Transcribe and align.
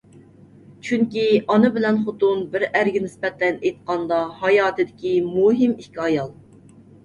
چۈنكى، 0.87 1.25
ئانا 1.39 1.69
بىلەن 1.75 1.99
خوتۇن 2.07 2.41
بىر 2.55 2.67
ئەرگە 2.71 3.03
نىسبەتەن 3.05 3.61
ئېيتقاندا 3.63 4.21
ھاياتىدىكى 4.43 5.15
مۇھىم 5.31 5.81
ئىككى 5.81 6.07
ئايال. 6.11 6.37